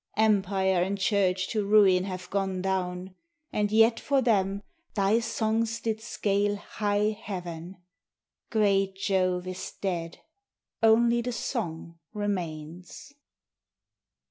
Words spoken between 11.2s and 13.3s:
the song remains.